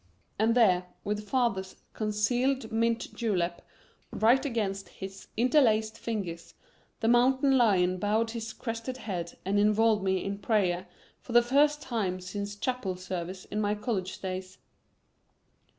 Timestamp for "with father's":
1.03-1.75